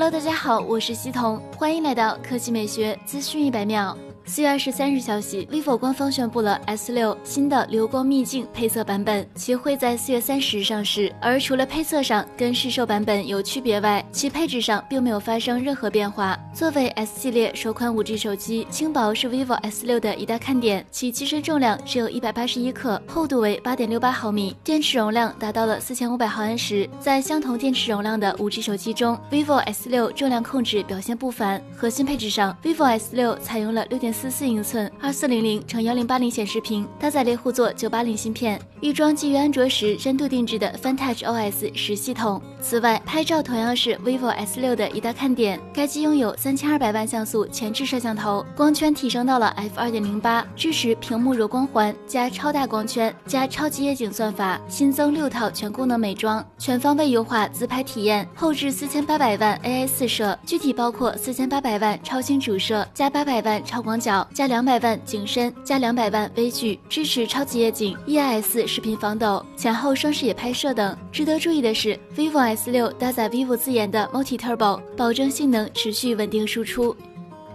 [0.00, 3.98] Hello，大家好，我是西彤，欢迎来到科技美学资讯一百秒。
[4.24, 11.10] 四月二十三日消息，vivo 官方宣布了 S 六新的流光秘境配色版本，其会在四月三十日上市。
[11.18, 16.38] 而除了配色上跟市售版本有区别外，其配置上并没有发生任何变化。
[16.52, 20.84] 作为 S 系列首款五 G 手机，轻薄是 vivo S 六的一大看点。
[20.90, 26.86] 其机身重量只有一百八十一克，厚度为八点六八毫米，电池容量达到了四千五百毫安时。
[27.00, 31.62] 在相同电池容量的五 G 手机中，vivo S 六重量控制表现不凡。
[31.74, 34.08] 核心配置上，vivo S 六采用了六点。
[34.18, 42.42] 四四英寸二四零零乘幺零八零显示屏，搭载猎户座九八零芯片，预装基于安卓十深度定制的 FunTouch OS 十系统。
[42.60, 45.60] 此外，拍照同样是 vivo S 六的一大看点。
[45.72, 58.26] 该机拥有三千二百万像素前置摄像头，光圈提升到了 f 二点零八，支持屏幕柔光环加超大光圈加超级夜景算法，新增六套全功能美妆，全方位优化自拍体验。
[58.34, 64.26] 后置四千八百万 AI 四摄，具体包括四千八百万超清主摄加八百万超广角。
[64.34, 70.96] 加两百万景深，加两百万微距，支持超级夜景、EIS 视频防抖、前后双视野拍摄等。
[71.10, 76.96] 值得注意的是，vivo S 六搭载 vivo 自研的 Multi Turbo，保证性能持续稳定输出。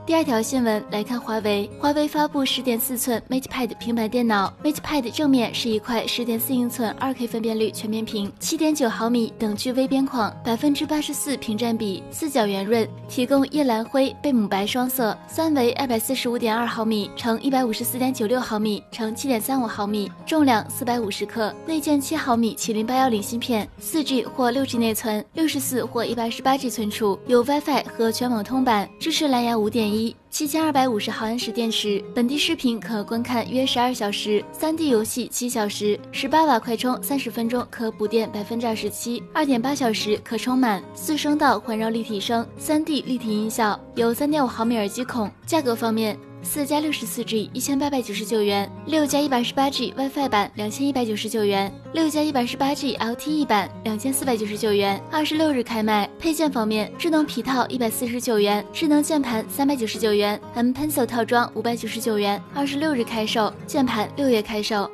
[0.06, 29.93] 第二条新闻来看，华为，华为发布十点四寸 MatePad 平板电脑，MatePad 正面是一块十点四英寸二 K 分辨率全面屏，七点九毫米等距微边框，百分之八十四屏占比，四角圆润，提供夜蓝灰、贝母白双色，三维二百四十五点二毫米乘一百五十四点九六毫米乘七点三五毫米，重量四百五十克，内建七毫米麒麟八幺零芯片，四 G 或六 G 内存，六十四或一百二十八 G 存储，有 WiFi 和全网通版，支持蓝牙五点。
[29.94, 45.30] 一七千二百五十毫安时电池，本地视频可观看约十二小时，三 D 游戏七小时，十八瓦快充三十分钟可补电百分之二十七，二点八小时可充满，四声道环绕立体声，三 D 立体音效，有三点五毫米耳机孔。
[45.46, 46.18] 价格方面。
[46.44, 55.02] 四加六十四 G 一千八百九十九元，六加一百二十八 G WiFi 版两千一百九十九元，六加一百二十八 G LTE 版两千四百九十九元。
[55.10, 56.08] 二十六日开卖。
[56.20, 62.40] 配件方面，智能皮套一百四十九元，智能键盘三百九十九元，M Pencil 套装五百九十九元。
[62.54, 64.90] 二十六日开售，键盘六月开售。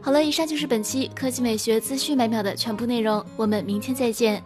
[0.00, 4.42] 好了，以上就是本期科技美学资讯百秒的全部内容，我们明天再见。